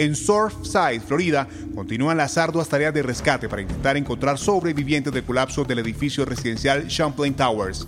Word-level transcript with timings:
En 0.00 0.16
Surfside, 0.16 1.02
Florida, 1.02 1.46
continúan 1.74 2.16
las 2.16 2.38
arduas 2.38 2.70
tareas 2.70 2.94
de 2.94 3.02
rescate 3.02 3.50
para 3.50 3.60
intentar 3.60 3.98
encontrar 3.98 4.38
sobrevivientes 4.38 5.12
del 5.12 5.24
colapso 5.24 5.62
del 5.64 5.80
edificio 5.80 6.24
residencial 6.24 6.88
Champlain 6.88 7.34
Towers. 7.34 7.86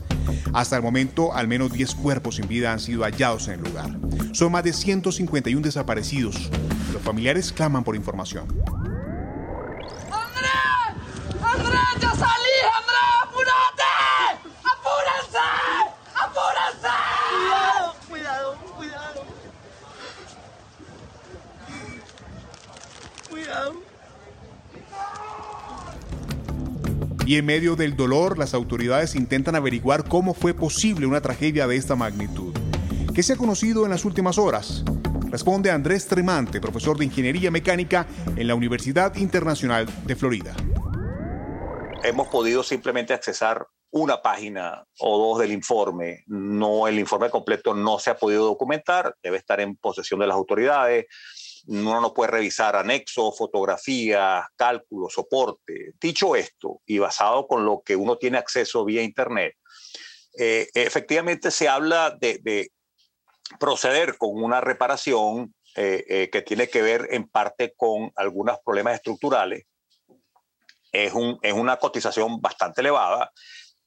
Hasta 0.53 0.77
el 0.77 0.83
momento, 0.83 1.33
al 1.33 1.49
menos 1.49 1.73
10 1.73 1.95
cuerpos 1.95 2.37
sin 2.37 2.47
vida 2.47 2.71
han 2.71 2.81
sido 2.81 3.05
hallados 3.05 3.49
en 3.49 3.55
el 3.55 3.63
lugar. 3.63 3.97
Son 4.33 4.53
más 4.53 4.63
de 4.63 4.75
151 4.75 5.63
desaparecidos. 5.63 6.51
Los 6.93 7.01
familiares 7.01 7.51
claman 7.51 7.83
por 7.83 7.97
información. 7.97 8.47
¡Andrés! 10.11 10.53
¡Andrés, 11.43 11.81
ya 11.99 12.11
salí! 12.11 12.59
¡Andrés, 12.77 13.22
Y 27.25 27.37
en 27.37 27.47
medio 27.47 27.77
del 27.77 27.97
dolor, 27.97 28.37
las 28.37 28.53
autoridades 28.53 29.15
intentan 29.15 29.55
averiguar 29.55 30.09
cómo 30.09 30.35
fue 30.35 30.55
posible 30.55 31.07
una 31.07 31.21
tragedia 31.21 31.69
de 31.69 31.77
esta 31.77 31.95
magnitud. 31.95 32.53
¿Qué 33.15 33.23
se 33.23 33.35
ha 33.35 33.37
conocido 33.37 33.85
en 33.85 33.91
las 33.91 34.05
últimas 34.05 34.39
horas? 34.39 34.83
Responde 35.31 35.71
Andrés 35.71 36.09
Tremante, 36.09 36.61
profesor 36.61 36.99
de 36.99 37.05
Ingeniería 37.05 37.53
Mecánica 37.53 38.09
en 38.37 38.49
la 38.49 38.57
Universidad 38.57 39.15
Internacional 39.15 39.87
de 40.05 40.17
Florida. 40.17 40.57
Hemos 42.03 42.27
podido 42.27 42.65
simplemente 42.65 43.15
accesar 43.15 43.69
una 43.93 44.21
página 44.21 44.85
o 44.99 45.19
dos 45.19 45.39
del 45.39 45.53
informe. 45.53 46.25
No, 46.27 46.89
el 46.89 46.99
informe 46.99 47.31
completo 47.31 47.73
no 47.73 48.01
se 48.01 48.11
ha 48.11 48.17
podido 48.17 48.47
documentar, 48.47 49.15
debe 49.23 49.37
estar 49.37 49.61
en 49.61 49.77
posesión 49.77 50.19
de 50.19 50.27
las 50.27 50.35
autoridades 50.35 51.07
uno 51.67 52.01
no 52.01 52.13
puede 52.13 52.33
revisar 52.33 52.77
anexos, 52.77 53.37
fotografías, 53.37 54.45
cálculos, 54.57 55.13
soporte. 55.13 55.93
Dicho 56.01 56.35
esto, 56.35 56.81
y 56.87 56.99
basado 56.99 57.47
con 57.47 57.65
lo 57.65 57.83
que 57.85 57.97
uno 57.97 58.17
tiene 58.17 58.39
acceso 58.39 58.85
vía 58.85 59.03
Internet, 59.03 59.55
eh, 60.39 60.69
efectivamente 60.75 61.51
se 61.51 61.69
habla 61.69 62.17
de, 62.19 62.71
proceder 63.59 64.17
con 64.17 64.43
una 64.43 64.61
reparación 64.61 65.55
eh, 65.77 66.05
eh, 66.09 66.31
que 66.31 66.43
tiene 66.43 66.69
que 66.69 66.81
ver 66.81 67.09
en 67.11 67.29
parte 67.29 67.75
con 67.77 68.11
algunos 68.17 68.59
problemas 68.65 68.95
estructurales. 68.95 69.65
Es, 70.91 71.13
un, 71.13 71.39
es 71.43 71.53
una 71.53 71.77
cotización 71.79 72.41
bastante 72.41 72.81
elevada. 72.81 73.31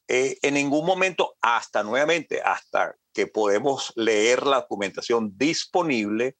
en 0.08 0.54
ningún 0.54 0.86
momento, 0.86 1.36
hasta 1.40 1.82
nuevamente, 1.82 2.40
hasta 2.40 2.94
que 3.12 3.26
podemos 3.26 3.92
leer 3.96 4.46
la 4.46 4.60
documentación 4.60 5.36
disponible, 5.36 6.36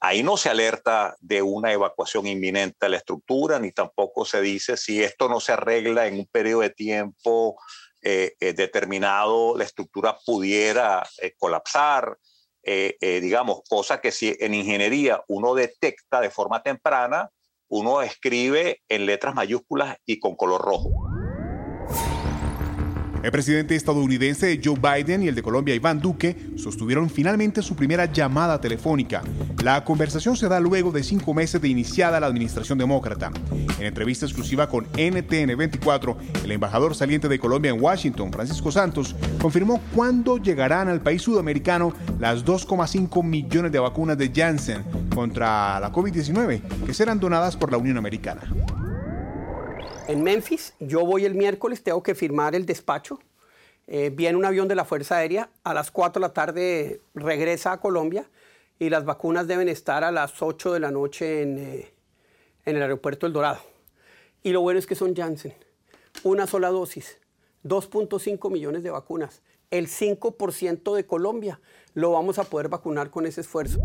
Ahí 0.00 0.22
no 0.22 0.36
se 0.36 0.50
alerta 0.50 1.16
de 1.20 1.42
una 1.42 1.72
evacuación 1.72 2.26
inminente 2.26 2.76
de 2.80 2.90
la 2.90 2.96
estructura, 2.96 3.58
ni 3.58 3.72
tampoco 3.72 4.24
se 4.24 4.40
dice 4.40 4.76
si 4.76 5.02
esto 5.02 5.28
no 5.28 5.40
se 5.40 5.52
arregla 5.52 6.06
en 6.06 6.18
un 6.18 6.26
periodo 6.26 6.62
de 6.62 6.70
tiempo 6.70 7.56
eh, 8.02 8.34
eh, 8.38 8.52
determinado, 8.52 9.56
la 9.56 9.64
estructura 9.64 10.18
pudiera 10.26 11.02
eh, 11.22 11.34
colapsar, 11.38 12.18
digamos, 13.00 13.60
cosa 13.68 14.00
que 14.00 14.10
si 14.10 14.34
en 14.40 14.54
ingeniería 14.54 15.22
uno 15.28 15.54
detecta 15.54 16.22
de 16.22 16.30
forma 16.30 16.62
temprana, 16.62 17.28
uno 17.68 18.00
escribe 18.00 18.80
en 18.88 19.04
letras 19.04 19.34
mayúsculas 19.34 19.98
y 20.06 20.18
con 20.18 20.34
color 20.34 20.62
rojo. 20.62 20.88
El 23.24 23.32
presidente 23.32 23.74
estadounidense 23.74 24.60
Joe 24.62 24.78
Biden 24.78 25.22
y 25.22 25.28
el 25.28 25.34
de 25.34 25.42
Colombia 25.42 25.74
Iván 25.74 25.98
Duque 25.98 26.36
sostuvieron 26.56 27.08
finalmente 27.08 27.62
su 27.62 27.74
primera 27.74 28.04
llamada 28.04 28.60
telefónica. 28.60 29.22
La 29.62 29.82
conversación 29.82 30.36
se 30.36 30.46
da 30.46 30.60
luego 30.60 30.92
de 30.92 31.02
cinco 31.02 31.32
meses 31.32 31.58
de 31.58 31.68
iniciada 31.68 32.20
la 32.20 32.26
administración 32.26 32.76
demócrata. 32.76 33.32
En 33.78 33.86
entrevista 33.86 34.26
exclusiva 34.26 34.68
con 34.68 34.84
NTN 34.84 35.56
24, 35.56 36.18
el 36.44 36.52
embajador 36.52 36.94
saliente 36.94 37.26
de 37.26 37.38
Colombia 37.38 37.70
en 37.70 37.80
Washington, 37.80 38.30
Francisco 38.30 38.70
Santos, 38.70 39.16
confirmó 39.40 39.80
cuándo 39.94 40.36
llegarán 40.36 40.88
al 40.88 41.00
país 41.00 41.22
sudamericano 41.22 41.94
las 42.20 42.44
2,5 42.44 43.24
millones 43.24 43.72
de 43.72 43.78
vacunas 43.78 44.18
de 44.18 44.30
Janssen 44.36 44.84
contra 45.14 45.80
la 45.80 45.90
COVID-19 45.90 46.60
que 46.84 46.92
serán 46.92 47.20
donadas 47.20 47.56
por 47.56 47.72
la 47.72 47.78
Unión 47.78 47.96
Americana 47.96 48.42
en 50.08 50.22
Memphis. 50.22 50.74
Yo 50.80 51.04
voy 51.04 51.24
el 51.24 51.34
miércoles, 51.34 51.82
tengo 51.82 52.02
que 52.02 52.14
firmar 52.14 52.54
el 52.54 52.66
despacho. 52.66 53.18
Eh, 53.86 54.10
viene 54.10 54.38
un 54.38 54.44
avión 54.44 54.68
de 54.68 54.74
la 54.74 54.84
Fuerza 54.84 55.18
Aérea, 55.18 55.50
a 55.62 55.74
las 55.74 55.90
4 55.90 56.20
de 56.20 56.26
la 56.26 56.32
tarde 56.32 57.00
regresa 57.14 57.72
a 57.72 57.80
Colombia 57.80 58.28
y 58.78 58.88
las 58.88 59.04
vacunas 59.04 59.46
deben 59.46 59.68
estar 59.68 60.04
a 60.04 60.10
las 60.10 60.40
8 60.40 60.72
de 60.72 60.80
la 60.80 60.90
noche 60.90 61.42
en, 61.42 61.58
eh, 61.58 61.94
en 62.64 62.76
el 62.76 62.82
aeropuerto 62.82 63.26
El 63.26 63.32
Dorado. 63.32 63.60
Y 64.42 64.52
lo 64.52 64.62
bueno 64.62 64.78
es 64.78 64.86
que 64.86 64.94
son 64.94 65.14
Janssen, 65.14 65.54
una 66.22 66.46
sola 66.46 66.68
dosis, 66.68 67.18
2.5 67.62 68.50
millones 68.50 68.82
de 68.82 68.90
vacunas, 68.90 69.42
el 69.70 69.88
5% 69.88 70.94
de 70.94 71.06
Colombia 71.06 71.60
lo 71.94 72.12
vamos 72.12 72.38
a 72.38 72.44
poder 72.44 72.68
vacunar 72.68 73.10
con 73.10 73.26
ese 73.26 73.40
esfuerzo. 73.40 73.80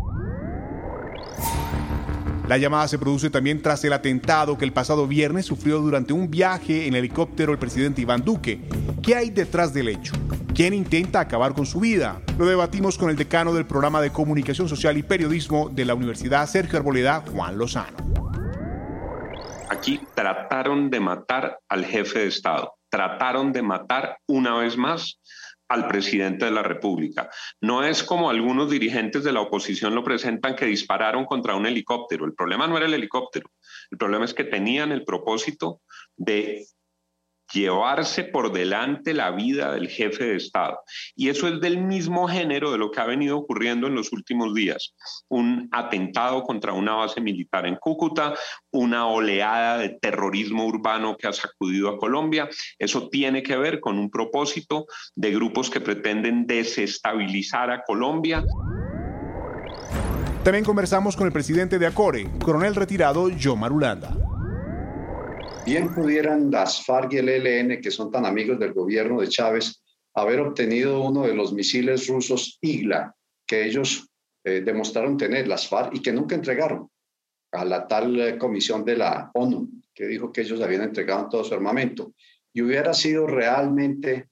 La 2.50 2.58
llamada 2.58 2.88
se 2.88 2.98
produce 2.98 3.30
también 3.30 3.62
tras 3.62 3.84
el 3.84 3.92
atentado 3.92 4.58
que 4.58 4.64
el 4.64 4.72
pasado 4.72 5.06
viernes 5.06 5.46
sufrió 5.46 5.78
durante 5.78 6.12
un 6.12 6.28
viaje 6.28 6.88
en 6.88 6.96
helicóptero 6.96 7.52
el 7.52 7.60
presidente 7.60 8.00
Iván 8.00 8.24
Duque. 8.24 8.60
¿Qué 9.04 9.14
hay 9.14 9.30
detrás 9.30 9.72
del 9.72 9.86
hecho? 9.86 10.14
¿Quién 10.52 10.74
intenta 10.74 11.20
acabar 11.20 11.54
con 11.54 11.64
su 11.64 11.78
vida? 11.78 12.20
Lo 12.38 12.46
debatimos 12.46 12.98
con 12.98 13.08
el 13.08 13.14
decano 13.14 13.54
del 13.54 13.66
programa 13.66 14.00
de 14.00 14.10
comunicación 14.10 14.68
social 14.68 14.98
y 14.98 15.04
periodismo 15.04 15.68
de 15.68 15.84
la 15.84 15.94
Universidad 15.94 16.48
Sergio 16.48 16.80
Arboleda, 16.80 17.22
Juan 17.32 17.56
Lozano. 17.56 17.96
Aquí 19.68 20.00
trataron 20.16 20.90
de 20.90 20.98
matar 20.98 21.56
al 21.68 21.84
jefe 21.84 22.18
de 22.18 22.26
Estado, 22.26 22.74
trataron 22.88 23.52
de 23.52 23.62
matar 23.62 24.18
una 24.26 24.56
vez 24.56 24.76
más 24.76 25.20
al 25.70 25.86
presidente 25.86 26.44
de 26.44 26.50
la 26.50 26.64
República. 26.64 27.30
No 27.60 27.84
es 27.84 28.02
como 28.02 28.28
algunos 28.28 28.70
dirigentes 28.70 29.22
de 29.22 29.32
la 29.32 29.40
oposición 29.40 29.94
lo 29.94 30.02
presentan 30.02 30.56
que 30.56 30.66
dispararon 30.66 31.24
contra 31.24 31.54
un 31.54 31.64
helicóptero. 31.64 32.24
El 32.26 32.34
problema 32.34 32.66
no 32.66 32.76
era 32.76 32.86
el 32.86 32.94
helicóptero. 32.94 33.50
El 33.90 33.96
problema 33.96 34.24
es 34.24 34.34
que 34.34 34.42
tenían 34.42 34.90
el 34.90 35.04
propósito 35.04 35.80
de 36.16 36.66
llevarse 37.52 38.24
por 38.24 38.52
delante 38.52 39.14
la 39.14 39.30
vida 39.30 39.72
del 39.72 39.88
jefe 39.88 40.24
de 40.24 40.36
Estado. 40.36 40.80
Y 41.14 41.28
eso 41.28 41.48
es 41.48 41.60
del 41.60 41.78
mismo 41.78 42.28
género 42.28 42.72
de 42.72 42.78
lo 42.78 42.90
que 42.90 43.00
ha 43.00 43.06
venido 43.06 43.38
ocurriendo 43.38 43.86
en 43.86 43.94
los 43.94 44.12
últimos 44.12 44.54
días. 44.54 44.94
Un 45.28 45.68
atentado 45.72 46.42
contra 46.42 46.72
una 46.72 46.94
base 46.94 47.20
militar 47.20 47.66
en 47.66 47.76
Cúcuta, 47.76 48.34
una 48.70 49.06
oleada 49.06 49.78
de 49.78 49.90
terrorismo 49.90 50.66
urbano 50.66 51.16
que 51.16 51.28
ha 51.28 51.32
sacudido 51.32 51.88
a 51.88 51.98
Colombia. 51.98 52.48
Eso 52.78 53.08
tiene 53.08 53.42
que 53.42 53.56
ver 53.56 53.80
con 53.80 53.98
un 53.98 54.10
propósito 54.10 54.86
de 55.14 55.32
grupos 55.32 55.70
que 55.70 55.80
pretenden 55.80 56.46
desestabilizar 56.46 57.70
a 57.70 57.82
Colombia. 57.82 58.44
También 60.42 60.64
conversamos 60.64 61.16
con 61.16 61.26
el 61.26 61.32
presidente 61.32 61.78
de 61.78 61.86
ACORE, 61.86 62.26
coronel 62.42 62.74
retirado 62.74 63.28
John 63.40 63.60
Marulanda. 63.60 64.29
Bien 65.62 65.92
pudieran 65.92 66.50
las 66.50 66.84
FARC 66.86 67.12
y 67.12 67.16
el 67.18 67.28
ELN, 67.28 67.80
que 67.80 67.90
son 67.90 68.10
tan 68.10 68.24
amigos 68.24 68.58
del 68.58 68.72
gobierno 68.72 69.20
de 69.20 69.28
Chávez, 69.28 69.82
haber 70.14 70.40
obtenido 70.40 71.02
uno 71.02 71.26
de 71.26 71.34
los 71.34 71.52
misiles 71.52 72.08
rusos 72.08 72.58
IGLA, 72.62 73.14
que 73.46 73.66
ellos 73.66 74.08
eh, 74.44 74.62
demostraron 74.62 75.18
tener, 75.18 75.46
las 75.46 75.68
FARC, 75.68 75.94
y 75.94 76.02
que 76.02 76.12
nunca 76.12 76.34
entregaron 76.34 76.88
a 77.52 77.64
la 77.64 77.86
tal 77.86 78.18
eh, 78.18 78.38
comisión 78.38 78.84
de 78.84 78.96
la 78.96 79.30
ONU, 79.34 79.68
que 79.94 80.06
dijo 80.06 80.32
que 80.32 80.40
ellos 80.40 80.62
habían 80.62 80.82
entregado 80.82 81.28
todo 81.28 81.44
su 81.44 81.52
armamento. 81.52 82.14
Y 82.54 82.62
hubiera 82.62 82.94
sido 82.94 83.26
realmente 83.26 84.30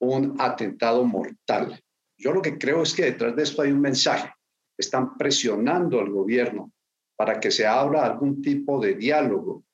un 0.00 0.36
atentado 0.38 1.04
mortal. 1.04 1.78
Yo 2.16 2.32
lo 2.32 2.40
que 2.40 2.56
creo 2.56 2.82
es 2.82 2.94
que 2.94 3.04
detrás 3.04 3.36
de 3.36 3.42
esto 3.42 3.62
hay 3.62 3.70
un 3.70 3.80
mensaje. 3.80 4.32
Están 4.78 5.16
presionando 5.18 6.00
al 6.00 6.10
gobierno 6.10 6.72
para 7.16 7.38
que 7.38 7.50
se 7.50 7.66
abra 7.66 8.06
algún 8.06 8.40
tipo 8.40 8.80
de 8.80 8.94
diálogo 8.94 9.64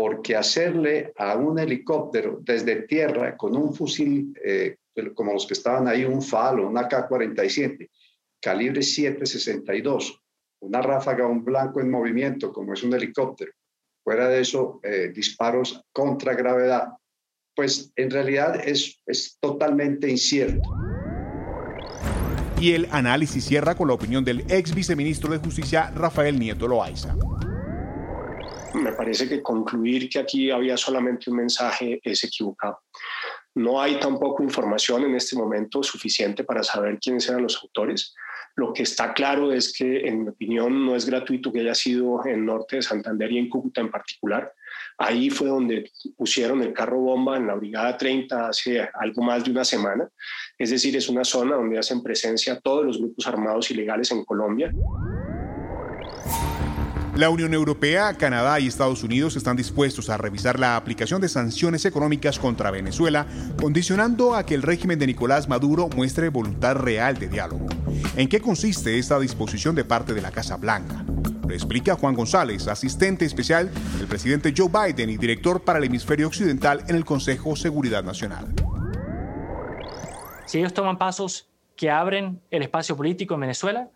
porque 0.00 0.34
hacerle 0.34 1.12
a 1.18 1.36
un 1.36 1.58
helicóptero 1.58 2.38
desde 2.40 2.84
tierra 2.86 3.36
con 3.36 3.54
un 3.54 3.74
fusil 3.74 4.32
eh, 4.42 4.76
como 5.14 5.34
los 5.34 5.46
que 5.46 5.52
estaban 5.52 5.86
ahí, 5.86 6.06
un 6.06 6.22
FAL 6.22 6.60
o 6.60 6.68
un 6.68 6.78
AK-47, 6.78 7.86
calibre 8.40 8.80
7.62, 8.80 10.18
una 10.60 10.80
ráfaga, 10.80 11.26
un 11.26 11.44
blanco 11.44 11.82
en 11.82 11.90
movimiento 11.90 12.50
como 12.50 12.72
es 12.72 12.82
un 12.82 12.94
helicóptero, 12.94 13.52
fuera 14.02 14.26
de 14.26 14.40
eso, 14.40 14.80
eh, 14.82 15.12
disparos 15.14 15.84
contra 15.92 16.32
gravedad, 16.32 16.88
pues 17.54 17.92
en 17.94 18.10
realidad 18.10 18.58
es, 18.66 19.02
es 19.04 19.36
totalmente 19.38 20.08
incierto. 20.08 20.66
Y 22.58 22.72
el 22.72 22.88
análisis 22.90 23.44
cierra 23.44 23.74
con 23.74 23.88
la 23.88 23.94
opinión 23.94 24.24
del 24.24 24.46
ex 24.48 24.74
viceministro 24.74 25.30
de 25.30 25.36
Justicia, 25.36 25.90
Rafael 25.90 26.38
Nieto 26.38 26.66
Loaiza 26.66 27.14
me 28.74 28.92
parece 28.92 29.28
que 29.28 29.42
concluir 29.42 30.08
que 30.08 30.18
aquí 30.18 30.50
había 30.50 30.76
solamente 30.76 31.30
un 31.30 31.36
mensaje 31.36 32.00
es 32.02 32.24
equivocado. 32.24 32.80
No 33.54 33.80
hay 33.80 33.98
tampoco 33.98 34.42
información 34.42 35.04
en 35.04 35.14
este 35.16 35.36
momento 35.36 35.82
suficiente 35.82 36.44
para 36.44 36.62
saber 36.62 36.98
quiénes 37.00 37.28
eran 37.28 37.42
los 37.42 37.60
autores. 37.62 38.14
Lo 38.56 38.72
que 38.72 38.82
está 38.82 39.12
claro 39.12 39.52
es 39.52 39.72
que, 39.72 40.06
en 40.06 40.22
mi 40.22 40.28
opinión, 40.28 40.84
no 40.84 40.94
es 40.94 41.06
gratuito 41.06 41.52
que 41.52 41.60
haya 41.60 41.74
sido 41.74 42.24
en 42.26 42.44
norte 42.44 42.76
de 42.76 42.82
Santander 42.82 43.30
y 43.32 43.38
en 43.38 43.48
Cúcuta 43.48 43.80
en 43.80 43.90
particular. 43.90 44.52
Ahí 44.98 45.30
fue 45.30 45.48
donde 45.48 45.90
pusieron 46.16 46.62
el 46.62 46.72
carro 46.72 47.00
bomba 47.00 47.36
en 47.36 47.46
la 47.46 47.54
Brigada 47.54 47.96
30 47.96 48.48
hace 48.48 48.88
algo 48.94 49.22
más 49.22 49.44
de 49.44 49.50
una 49.50 49.64
semana. 49.64 50.08
Es 50.58 50.70
decir, 50.70 50.96
es 50.96 51.08
una 51.08 51.24
zona 51.24 51.56
donde 51.56 51.78
hacen 51.78 52.02
presencia 52.02 52.60
todos 52.60 52.84
los 52.84 52.98
grupos 52.98 53.26
armados 53.26 53.70
ilegales 53.70 54.10
en 54.10 54.24
Colombia. 54.24 54.72
La 57.16 57.28
Unión 57.28 57.52
Europea, 57.52 58.14
Canadá 58.14 58.60
y 58.60 58.68
Estados 58.68 59.02
Unidos 59.02 59.34
están 59.34 59.56
dispuestos 59.56 60.08
a 60.08 60.16
revisar 60.16 60.60
la 60.60 60.76
aplicación 60.76 61.20
de 61.20 61.28
sanciones 61.28 61.84
económicas 61.84 62.38
contra 62.38 62.70
Venezuela, 62.70 63.26
condicionando 63.60 64.36
a 64.36 64.46
que 64.46 64.54
el 64.54 64.62
régimen 64.62 64.98
de 64.98 65.08
Nicolás 65.08 65.48
Maduro 65.48 65.88
muestre 65.88 66.28
voluntad 66.28 66.76
real 66.76 67.18
de 67.18 67.28
diálogo. 67.28 67.66
¿En 68.16 68.28
qué 68.28 68.40
consiste 68.40 68.96
esta 68.96 69.18
disposición 69.18 69.74
de 69.74 69.84
parte 69.84 70.14
de 70.14 70.22
la 70.22 70.30
Casa 70.30 70.56
Blanca? 70.56 71.04
Lo 71.46 71.52
explica 71.52 71.96
Juan 71.96 72.14
González, 72.14 72.68
asistente 72.68 73.24
especial 73.24 73.70
del 73.98 74.06
presidente 74.06 74.54
Joe 74.56 74.68
Biden 74.68 75.10
y 75.10 75.16
director 75.16 75.62
para 75.62 75.80
el 75.80 75.86
hemisferio 75.86 76.28
occidental 76.28 76.84
en 76.86 76.94
el 76.94 77.04
Consejo 77.04 77.56
Seguridad 77.56 78.04
Nacional. 78.04 78.46
Si 80.46 80.58
ellos 80.58 80.72
toman 80.72 80.96
pasos 80.96 81.48
que 81.74 81.90
abren 81.90 82.40
el 82.50 82.62
espacio 82.62 82.96
político 82.96 83.34
en 83.34 83.40
Venezuela, 83.40 83.88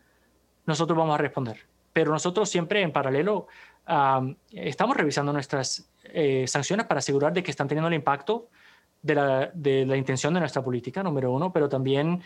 nosotros 0.67 0.99
vamos 0.99 1.15
a 1.15 1.19
responder 1.19 1.74
pero 1.95 2.11
nosotros 2.11 2.51
siempre 2.51 2.83
en 2.83 2.93
paralelo 2.93 3.47
estamos 4.51 4.97
revisando 4.97 5.33
nuestras 5.33 5.89
eh, 6.05 6.45
sanciones 6.49 6.87
para 6.87 6.99
asegurar 6.99 7.33
de 7.33 7.43
que 7.43 7.51
están 7.51 7.69
teniendo 7.69 7.89
el 7.89 7.95
impacto 7.95 8.49
de 9.01 9.15
la, 9.15 9.51
de 9.55 9.87
la 9.87 9.97
intención 9.97 10.35
de 10.35 10.41
nuestra 10.41 10.63
política, 10.63 11.03
número 11.03 11.33
uno, 11.33 11.53
pero 11.53 11.69
también 11.69 12.21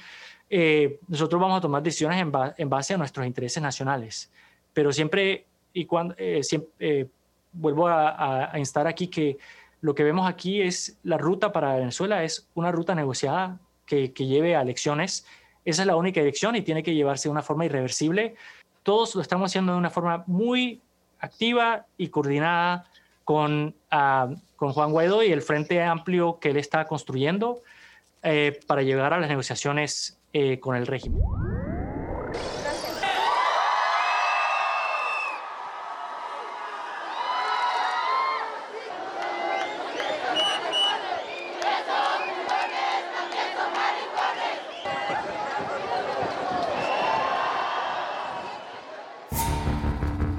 eh, 0.49 0.99
nosotros 1.07 1.41
vamos 1.41 1.59
a 1.59 1.61
tomar 1.61 1.83
decisiones 1.83 2.21
en, 2.21 2.33
en, 2.57 2.71
base 2.71 2.95
a 2.95 2.97
nuestros 2.97 3.27
intereses 3.27 3.63
nacionales. 3.63 4.33
Pero 4.73 4.93
siempre, 4.93 5.47
y 5.73 5.85
cuando, 5.85 6.15
eh, 6.17 6.43
siempre, 6.43 7.09
vuelvo 7.53 7.89
a, 7.89 8.53
a, 8.53 8.59
instar 8.59 8.87
aquí 8.87 9.09
que 9.09 9.39
lo 9.81 9.95
que 9.95 10.05
vemos 10.05 10.29
aquí 10.29 10.63
es 10.63 10.99
la 11.03 11.19
ruta 11.19 11.53
para 11.53 11.77
Venezuela, 11.77 12.25
es 12.25 12.49
una 12.55 12.73
ruta 12.73 12.95
negociada 12.95 13.61
que, 13.85 14.13
que 14.13 14.27
lleve 14.27 14.57
a 14.57 14.63
elecciones. 14.63 15.27
Esa 15.65 15.83
es 15.83 15.87
la 15.87 15.97
única 15.97 16.21
dirección 16.21 16.57
y 16.57 16.63
tiene 16.63 16.83
que 16.83 16.95
llevarse 16.95 17.29
de 17.29 17.33
una 17.33 17.43
forma 17.43 17.67
irreversible 17.67 18.37
todos 18.89 19.15
lo 19.15 19.21
estamos 19.21 19.51
haciendo 19.51 19.73
de 19.73 19.79
una 19.79 19.91
forma 19.91 20.25
muy 20.27 20.81
activa 21.21 21.85
y 21.99 22.09
coordinada 22.09 22.87
con, 23.23 23.75
ah, 23.91 24.31
con 24.57 24.73
Juan 24.73 24.93
Guaidó 24.93 25.23
y 25.23 25.31
el 25.31 25.43
Frente 25.43 25.83
Amplio 25.83 26.39
que 26.41 26.49
él 26.53 26.57
está 26.57 26.87
construyendo 26.87 27.61
eh, 28.23 28.59
para 28.67 28.81
llegar 28.81 29.13
a 29.13 29.21
las 29.21 29.29
negociaciones 29.29 30.17
eh, 30.33 30.59
con 30.59 30.75
el 30.75 30.87
régimen. 30.87 31.21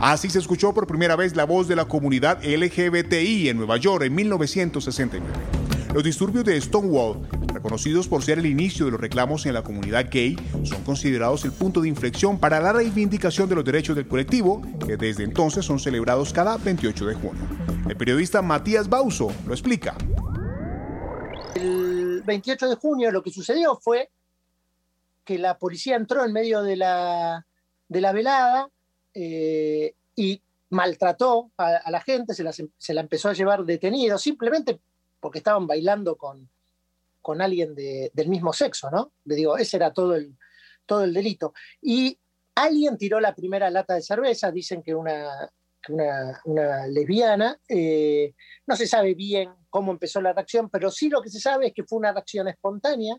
Así 0.02 0.30
se 0.30 0.40
escuchó 0.40 0.74
por 0.74 0.88
primera 0.88 1.18
vez 1.18 1.36
la 1.36 1.44
voz 1.44 1.68
de 1.68 1.76
la 1.76 1.84
comunidad 1.84 2.42
LGBTI 2.42 3.50
en 3.50 3.58
Nueva 3.58 3.76
York 3.76 4.06
en 4.06 4.16
1969. 4.16 5.28
Los 5.94 6.06
disturbios 6.06 6.46
de 6.46 6.60
Stonewall, 6.62 7.28
reconocidos 7.48 8.08
por 8.08 8.24
ser 8.24 8.40
el 8.40 8.46
inicio 8.46 8.86
de 8.86 8.92
los 8.92 9.02
reclamos 9.02 9.46
en 9.46 9.54
la 9.54 9.62
comunidad 9.62 10.08
gay, 10.10 10.38
son 10.64 10.82
considerados 10.86 11.44
el 11.44 11.52
punto 11.52 11.82
de 11.82 11.90
inflexión 11.90 12.40
para 12.40 12.62
la 12.62 12.72
reivindicación 12.72 13.50
de 13.50 13.56
los 13.56 13.66
derechos 13.66 13.94
del 13.98 14.08
colectivo, 14.08 14.62
que 14.88 14.96
desde 14.96 15.26
entonces 15.26 15.66
son 15.66 15.80
celebrados 15.80 16.32
cada 16.32 16.56
28 16.56 17.06
de 17.06 17.16
junio. 17.16 17.42
El 17.90 17.98
periodista 17.98 18.42
Matías 18.42 18.88
Bauso 18.88 19.34
lo 19.46 19.54
explica. 19.54 19.98
El 21.56 22.22
28 22.26 22.70
de 22.70 22.76
junio 22.76 23.12
lo 23.12 23.22
que 23.22 23.32
sucedió 23.32 23.76
fue 23.76 24.10
que 25.26 25.38
la 25.38 25.58
policía 25.58 25.98
entró 25.98 26.24
en 26.24 26.32
medio 26.32 26.64
de 26.64 26.78
la, 26.78 27.46
de 27.90 28.00
la 28.00 28.14
velada, 28.14 28.70
eh, 29.22 29.96
y 30.16 30.42
maltrató 30.70 31.52
a, 31.58 31.92
la 31.92 32.00
gente, 32.00 32.34
se 32.34 32.94
la, 32.94 33.02
empezó 33.02 33.28
a 33.28 33.34
llevar 33.34 33.66
detenido, 33.66 34.18
simplemente 34.18 34.80
porque 35.20 35.40
estaban 35.40 35.68
bailando 35.68 36.16
con, 36.16 36.50
con 37.22 37.42
alguien 37.42 37.76
del 37.76 38.30
mismo 38.30 38.54
sexo, 38.54 38.90
¿no? 38.90 39.12
Le 39.26 39.36
digo, 39.36 39.58
ese 39.58 39.76
era 39.76 39.92
todo 39.92 40.16
el, 40.16 40.38
todo 40.86 41.04
el 41.04 41.14
delito. 41.14 41.54
Y 41.82 42.18
alguien 42.56 42.98
tiró 42.98 43.20
la 43.20 43.36
primera 43.36 43.70
lata 43.70 43.96
de 43.96 44.02
cerveza, 44.02 44.52
dicen 44.52 44.82
que 44.82 44.96
una, 44.96 45.52
una, 46.46 46.88
lesbiana, 46.88 47.60
eh, 47.68 48.34
no 48.68 48.78
se 48.78 48.88
sabe 48.88 49.16
bien 49.16 49.52
cómo 49.70 49.92
empezó 49.92 50.22
la 50.22 50.32
reacción, 50.32 50.70
pero 50.70 50.92
sí 50.92 51.10
lo 51.10 51.22
que 51.22 51.30
se 51.30 51.42
sabe 51.42 51.68
es 51.68 51.74
que 51.74 51.84
fue 51.84 52.00
una 52.00 52.14
reacción 52.14 52.48
espontánea, 52.48 53.18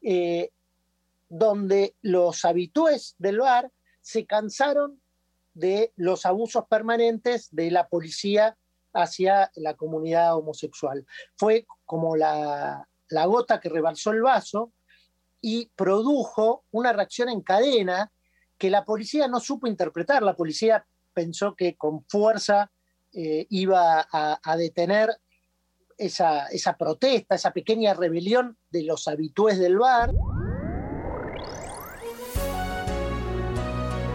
eh, 0.00 0.50
donde 1.28 1.96
los 2.02 2.44
habitués 2.44 3.16
del 3.18 3.38
bar 3.40 3.72
se 4.00 4.26
cansaron 4.26 5.00
de 5.54 5.92
los 5.96 6.26
abusos 6.26 6.64
permanentes 6.68 7.48
de 7.52 7.70
la 7.70 7.88
policía 7.88 8.56
hacia 8.92 9.50
la 9.56 9.74
comunidad 9.74 10.36
homosexual. 10.36 11.06
Fue 11.36 11.66
como 11.84 12.16
la, 12.16 12.86
gota 13.26 13.60
que 13.60 13.68
rebalsó 13.68 14.10
el 14.10 14.22
vaso 14.22 14.72
y 15.40 15.70
produjo 15.76 16.64
una 16.70 16.92
reacción 16.92 17.28
en 17.28 17.42
cadena 17.42 18.10
que 18.58 18.70
la 18.70 18.84
policía 18.84 19.28
no 19.28 19.40
supo 19.40 19.66
interpretar. 19.66 20.22
La 20.22 20.36
policía 20.36 20.86
pensó 21.12 21.54
que 21.54 21.76
con 21.76 22.04
fuerza 22.04 22.70
eh, 23.12 23.46
iba 23.50 24.06
a, 24.10 24.56
detener 24.56 25.16
esa, 25.98 26.46
esa, 26.46 26.76
protesta, 26.76 27.34
esa 27.34 27.52
pequeña 27.52 27.94
rebelión 27.94 28.56
de 28.70 28.84
los 28.84 29.06
habitués 29.06 29.58
del 29.58 29.78
bar. 29.78 30.12